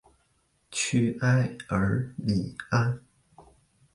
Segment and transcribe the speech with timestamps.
[0.71, 3.01] 屈埃尔里安。